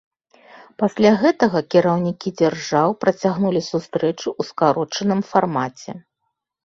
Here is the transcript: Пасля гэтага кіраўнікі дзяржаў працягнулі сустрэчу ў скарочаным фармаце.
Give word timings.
Пасля 0.83 1.11
гэтага 1.23 1.59
кіраўнікі 1.75 2.29
дзяржаў 2.41 2.97
працягнулі 3.05 3.61
сустрэчу 3.71 4.27
ў 4.39 4.51
скарочаным 4.51 5.21
фармаце. 5.33 5.91